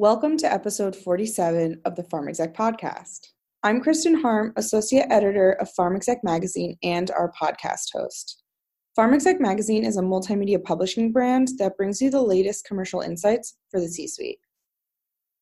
[0.00, 3.18] Welcome to episode 47 of the PharmExec podcast.
[3.62, 8.42] I'm Kristen Harm, Associate Editor of PharmExec Magazine and our podcast host.
[8.98, 13.78] PharmExec Magazine is a multimedia publishing brand that brings you the latest commercial insights for
[13.78, 14.38] the C suite.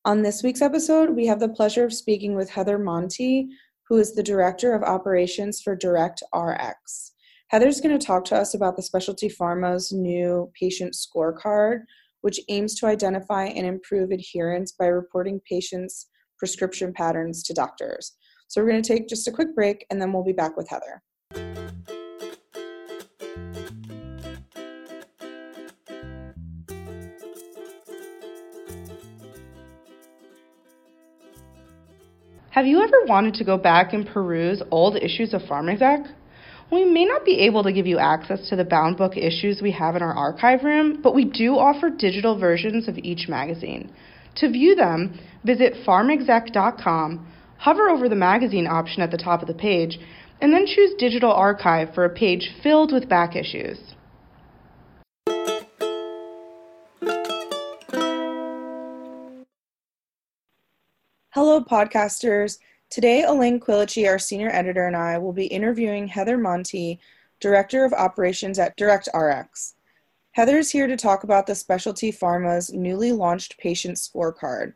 [0.04, 3.46] On this week's episode, we have the pleasure of speaking with Heather Monty,
[3.88, 7.12] who is the Director of Operations for Direct RX.
[7.50, 11.82] Heather's going to talk to us about the Specialty Pharma's new patient scorecard,
[12.20, 18.16] which aims to identify and improve adherence by reporting patients' prescription patterns to doctors.
[18.48, 20.68] So, we're going to take just a quick break and then we'll be back with
[20.68, 21.02] Heather.
[32.58, 36.12] Have you ever wanted to go back and peruse old issues of PharmExec?
[36.70, 39.70] We may not be able to give you access to the bound book issues we
[39.72, 43.90] have in our archive room, but we do offer digital versions of each magazine.
[44.36, 47.26] To view them, visit pharmexec.com,
[47.56, 49.98] hover over the magazine option at the top of the page,
[50.40, 53.78] and then choose Digital Archive for a page filled with back issues.
[61.30, 62.58] Hello, podcasters.
[62.90, 66.98] Today, Elaine Quilici, our senior editor, and I will be interviewing Heather Monti,
[67.38, 69.74] Director of Operations at DirectRx.
[70.32, 74.72] Heather is here to talk about the Specialty Pharma's newly launched patient scorecard.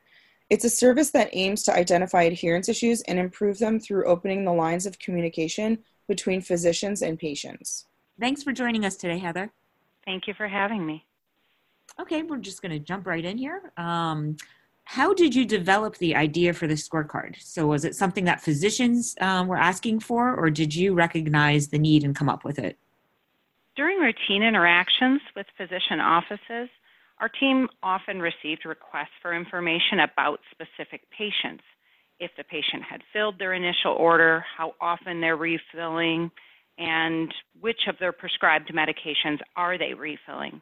[0.50, 4.52] It's a service that aims to identify adherence issues and improve them through opening the
[4.52, 7.86] lines of communication between physicians and patients.
[8.20, 9.50] Thanks for joining us today, Heather.
[10.05, 11.06] Thank you for having me.
[11.98, 13.72] Okay, we're just going to jump right in here.
[13.78, 14.36] Um,
[14.84, 17.41] how did you develop the idea for the scorecard?
[17.41, 21.78] So, was it something that physicians um, were asking for, or did you recognize the
[21.78, 22.77] need and come up with it?
[23.77, 26.69] During routine interactions with physician offices,
[27.20, 31.62] our team often received requests for information about specific patients.
[32.19, 36.30] If the patient had filled their initial order, how often they're refilling,
[36.78, 40.61] and which of their prescribed medications are they refilling.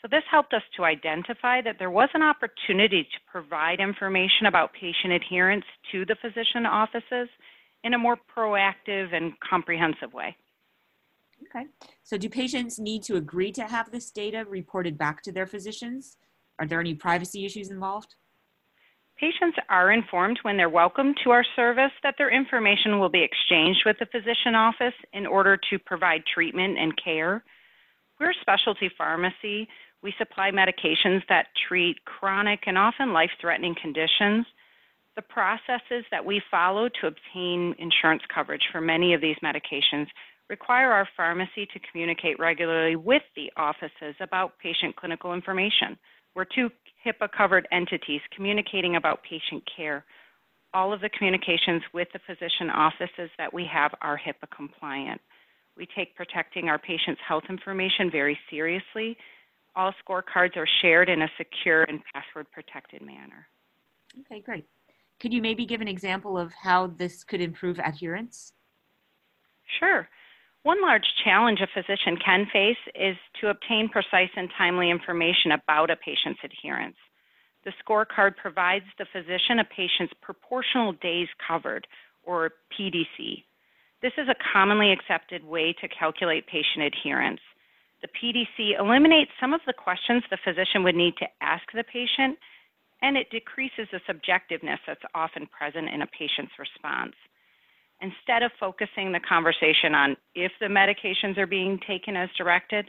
[0.00, 4.72] So this helped us to identify that there was an opportunity to provide information about
[4.72, 7.28] patient adherence to the physician offices
[7.82, 10.36] in a more proactive and comprehensive way.
[11.44, 11.66] Okay.
[12.02, 16.16] So do patients need to agree to have this data reported back to their physicians?
[16.58, 18.14] Are there any privacy issues involved?
[19.18, 23.80] Patients are informed when they're welcome to our service that their information will be exchanged
[23.84, 27.42] with the physician office in order to provide treatment and care.
[28.20, 29.68] We're a specialty pharmacy,
[30.02, 34.46] we supply medications that treat chronic and often life threatening conditions.
[35.16, 40.06] The processes that we follow to obtain insurance coverage for many of these medications
[40.48, 45.98] require our pharmacy to communicate regularly with the offices about patient clinical information.
[46.34, 46.70] We're two
[47.04, 50.04] HIPAA covered entities communicating about patient care.
[50.72, 55.20] All of the communications with the physician offices that we have are HIPAA compliant.
[55.76, 59.16] We take protecting our patients' health information very seriously
[59.78, 63.46] all scorecards are shared in a secure and password protected manner.
[64.20, 64.66] Okay, great.
[65.20, 68.52] Could you maybe give an example of how this could improve adherence?
[69.78, 70.08] Sure.
[70.64, 75.90] One large challenge a physician can face is to obtain precise and timely information about
[75.90, 76.96] a patient's adherence.
[77.64, 81.86] The scorecard provides the physician a patient's proportion of days covered,
[82.24, 83.44] or PDC.
[84.02, 87.40] This is a commonly accepted way to calculate patient adherence.
[88.02, 92.38] The PDC eliminates some of the questions the physician would need to ask the patient,
[93.02, 97.14] and it decreases the subjectiveness that's often present in a patient's response.
[98.00, 102.86] Instead of focusing the conversation on if the medications are being taken as directed,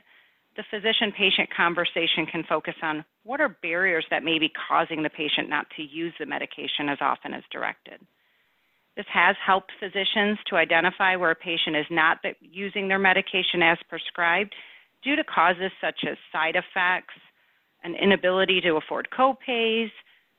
[0.55, 5.09] the physician patient conversation can focus on what are barriers that may be causing the
[5.09, 7.99] patient not to use the medication as often as directed.
[8.95, 13.77] This has helped physicians to identify where a patient is not using their medication as
[13.87, 14.53] prescribed
[15.03, 17.13] due to causes such as side effects,
[17.83, 19.89] an inability to afford copays,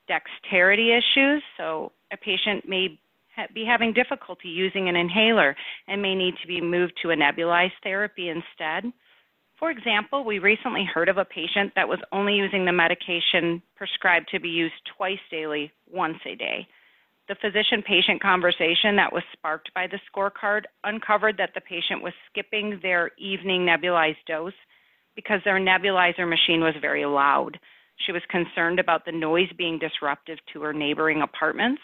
[0.08, 1.42] dexterity issues.
[1.56, 2.98] So a patient may
[3.34, 5.56] ha- be having difficulty using an inhaler
[5.88, 8.92] and may need to be moved to a nebulized therapy instead.
[9.58, 14.28] For example, we recently heard of a patient that was only using the medication prescribed
[14.30, 16.66] to be used twice daily, once a day.
[17.30, 22.12] The physician patient conversation that was sparked by the scorecard uncovered that the patient was
[22.28, 24.52] skipping their evening nebulized dose
[25.14, 27.56] because their nebulizer machine was very loud.
[28.04, 31.80] She was concerned about the noise being disruptive to her neighboring apartments.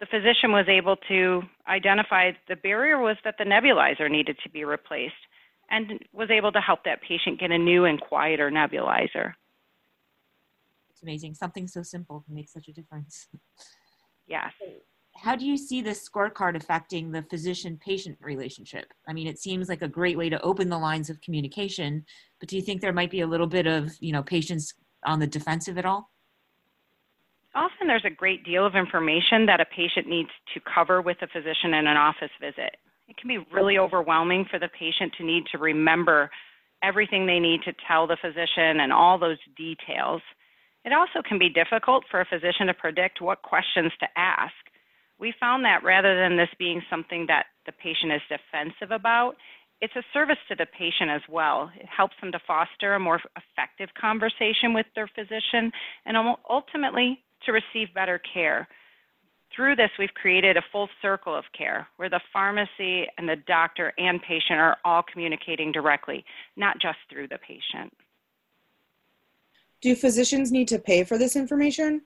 [0.00, 4.64] The physician was able to identify the barrier was that the nebulizer needed to be
[4.64, 5.14] replaced
[5.70, 9.34] and was able to help that patient get a new and quieter nebulizer.
[10.90, 11.34] It's amazing.
[11.34, 13.28] Something so simple can make such a difference.
[14.30, 14.52] Yes.
[15.16, 18.86] How do you see this scorecard affecting the physician patient relationship?
[19.06, 22.06] I mean, it seems like a great way to open the lines of communication,
[22.38, 24.72] but do you think there might be a little bit of, you know, patients
[25.04, 26.10] on the defensive at all?
[27.54, 31.26] Often there's a great deal of information that a patient needs to cover with a
[31.26, 32.76] physician in an office visit.
[33.08, 36.30] It can be really overwhelming for the patient to need to remember
[36.82, 40.22] everything they need to tell the physician and all those details.
[40.84, 44.54] It also can be difficult for a physician to predict what questions to ask.
[45.18, 49.36] We found that rather than this being something that the patient is defensive about,
[49.82, 51.70] it's a service to the patient as well.
[51.78, 55.72] It helps them to foster a more effective conversation with their physician
[56.06, 56.16] and
[56.48, 58.68] ultimately to receive better care.
[59.54, 63.92] Through this, we've created a full circle of care where the pharmacy and the doctor
[63.98, 66.24] and patient are all communicating directly,
[66.56, 67.92] not just through the patient.
[69.80, 72.02] Do physicians need to pay for this information?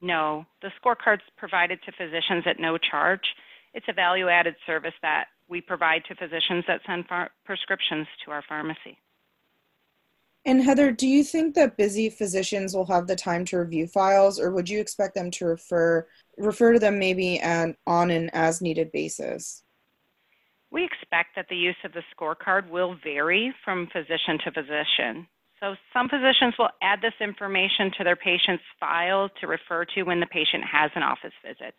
[0.00, 3.34] No, the scorecard's provided to physicians at no charge.
[3.74, 7.04] It's a value added service that we provide to physicians that send
[7.44, 8.98] prescriptions to our pharmacy.
[10.46, 14.40] And Heather, do you think that busy physicians will have the time to review files,
[14.40, 16.06] or would you expect them to refer
[16.38, 19.62] refer to them maybe an, on an as needed basis?
[20.70, 25.26] We expect that the use of the scorecard will vary from physician to physician.
[25.60, 30.18] So some physicians will add this information to their patient's file to refer to when
[30.18, 31.74] the patient has an office visit.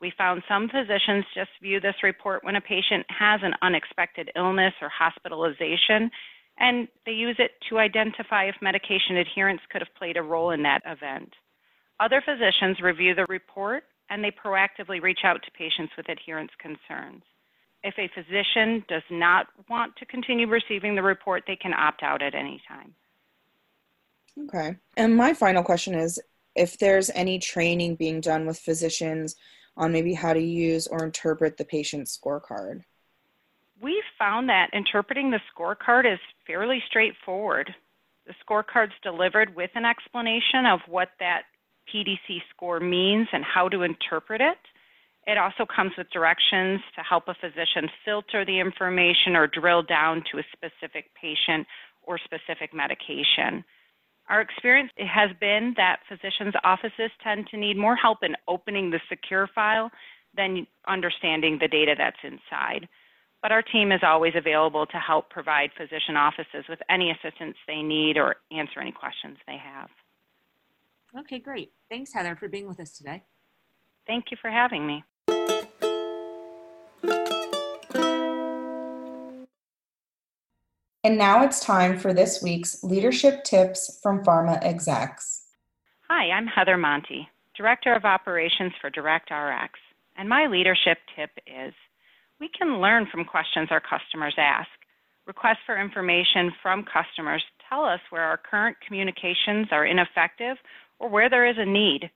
[0.00, 4.72] We found some physicians just view this report when a patient has an unexpected illness
[4.80, 6.10] or hospitalization
[6.58, 10.62] and they use it to identify if medication adherence could have played a role in
[10.62, 11.32] that event.
[12.00, 17.22] Other physicians review the report and they proactively reach out to patients with adherence concerns.
[17.84, 22.22] If a physician does not want to continue receiving the report, they can opt out
[22.22, 22.94] at any time.
[24.38, 24.76] Okay.
[24.96, 26.20] And my final question is
[26.54, 29.36] if there's any training being done with physicians
[29.76, 32.82] on maybe how to use or interpret the patient's scorecard
[33.82, 37.74] we found that interpreting the scorecard is fairly straightforward.
[38.26, 41.42] The scorecard's delivered with an explanation of what that
[41.92, 44.58] PDC score means and how to interpret it.
[45.26, 50.22] It also comes with directions to help a physician filter the information or drill down
[50.30, 51.66] to a specific patient
[52.04, 53.64] or specific medication.
[54.28, 59.00] Our experience has been that physicians' offices tend to need more help in opening the
[59.08, 59.90] secure file
[60.34, 62.88] than understanding the data that's inside
[63.42, 67.82] but our team is always available to help provide physician offices with any assistance they
[67.82, 69.90] need or answer any questions they have.
[71.18, 71.72] Okay, great.
[71.90, 73.24] Thanks, Heather, for being with us today.
[74.06, 75.04] Thank you for having me.
[81.04, 85.48] And now it's time for this week's leadership tips from pharma execs.
[86.08, 89.70] Hi, I'm Heather Monty, Director of Operations for DirectRx,
[90.16, 91.74] and my leadership tip is
[92.38, 94.68] we can learn from questions our customers ask.
[95.26, 100.56] Requests for information from customers tell us where our current communications are ineffective
[101.00, 102.12] or where there is a need.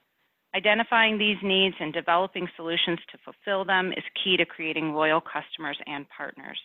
[0.55, 5.79] Identifying these needs and developing solutions to fulfill them is key to creating loyal customers
[5.89, 6.61] and partners.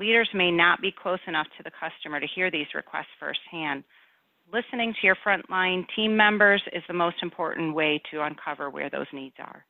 [0.00, 3.84] Leaders may not be close enough to the customer to hear these requests firsthand.
[4.50, 9.06] Listening to your frontline team members is the most important way to uncover where those
[9.12, 9.66] needs are.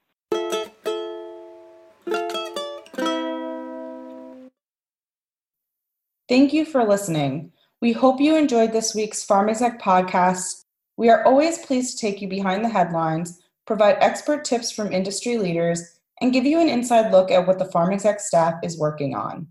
[6.28, 7.50] Thank you for listening.
[7.80, 10.64] We hope you enjoyed this week's PharmExec podcast.
[10.96, 15.38] We are always pleased to take you behind the headlines, provide expert tips from industry
[15.38, 19.48] leaders, and give you an inside look at what the PharmExec staff is working on.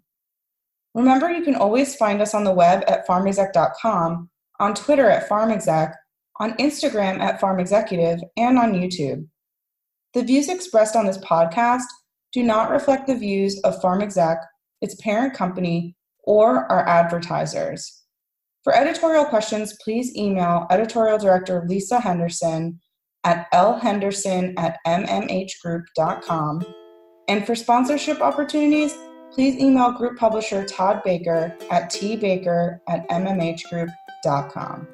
[0.95, 4.29] Remember, you can always find us on the web at pharmexec.com,
[4.59, 5.93] on Twitter at farmexec,
[6.39, 9.27] on Instagram at pharmexecutive, and on YouTube.
[10.13, 11.83] The views expressed on this podcast
[12.31, 14.37] do not reflect the views of PharmExec,
[14.81, 18.03] its parent company, or our advertisers.
[18.63, 22.79] For editorial questions, please email editorial director Lisa Henderson
[23.23, 26.65] at lhenderson at mmhgroup.com.
[27.27, 28.95] And for sponsorship opportunities,
[29.31, 34.87] please email group publisher Todd Baker at tbaker at mmhgroup.com.